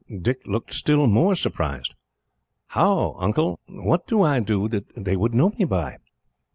[0.23, 1.93] Dick looked still more surprised.
[2.69, 3.59] "How, Uncle?
[3.67, 5.97] What do I do that they would know me by."